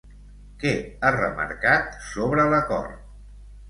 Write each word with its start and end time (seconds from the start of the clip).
Què 0.63 0.71
ha 1.09 1.13
remarcat 1.17 1.95
sobre 2.09 2.51
l'acord? 2.57 3.09